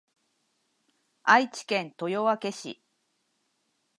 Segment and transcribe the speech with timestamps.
[1.21, 2.81] 愛知県豊明市